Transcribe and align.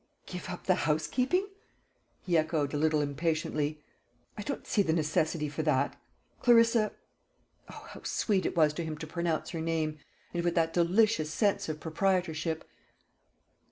"Give 0.25 0.49
up 0.49 0.65
the 0.65 0.89
housekeeping!" 0.89 1.47
he 2.23 2.35
echoed 2.35 2.73
a 2.73 2.77
little 2.77 3.01
impatiently; 3.01 3.83
"I 4.35 4.41
don't 4.41 4.65
see 4.65 4.81
the 4.81 4.93
necessity 4.93 5.47
for 5.47 5.61
that. 5.61 5.95
Clarissa" 6.39 6.93
oh, 7.69 7.87
how 7.91 8.01
sweet 8.01 8.47
it 8.47 8.57
was 8.57 8.73
to 8.73 8.83
him 8.83 8.97
to 8.97 9.05
pronounce 9.05 9.51
her 9.51 9.61
name, 9.61 9.99
and 10.33 10.43
with 10.43 10.55
that 10.55 10.73
delicious 10.73 11.29
sense 11.31 11.69
of 11.69 11.79
proprietorship! 11.79 12.67